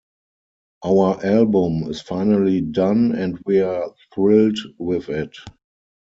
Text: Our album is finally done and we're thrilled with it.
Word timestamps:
Our 0.83 1.23
album 1.23 1.83
is 1.83 2.01
finally 2.01 2.59
done 2.61 3.11
and 3.11 3.39
we're 3.45 3.87
thrilled 4.11 4.57
with 4.79 5.09
it. 5.09 5.37